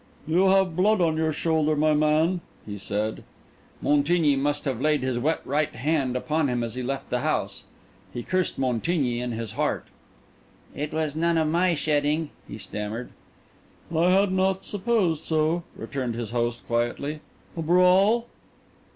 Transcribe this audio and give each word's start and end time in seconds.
"You 0.25 0.49
have 0.49 0.75
blood 0.75 0.99
on 0.99 1.15
your 1.15 1.31
shoulder, 1.31 1.75
my 1.75 1.93
man," 1.93 2.41
he 2.65 2.79
said. 2.79 3.23
Montigny 3.83 4.35
must 4.35 4.65
have 4.65 4.81
laid 4.81 5.03
his 5.03 5.19
wet 5.19 5.41
right 5.45 5.69
hand 5.69 6.15
upon 6.15 6.47
him 6.47 6.63
as 6.63 6.73
he 6.73 6.81
left 6.81 7.11
the 7.11 7.19
house. 7.19 7.65
He 8.11 8.23
cursed 8.23 8.57
Montigny 8.57 9.19
in 9.19 9.31
his 9.31 9.51
heart. 9.51 9.85
"It 10.75 10.91
was 10.91 11.15
none 11.15 11.37
of 11.37 11.49
my 11.49 11.75
shedding," 11.75 12.31
he 12.47 12.57
stammered. 12.57 13.11
"I 13.95 14.09
had 14.09 14.31
not 14.31 14.65
supposed 14.65 15.23
so," 15.23 15.61
returned 15.75 16.15
his 16.15 16.31
host 16.31 16.65
quietly. 16.65 17.19
"A 17.55 17.61
brawl?" 17.61 18.25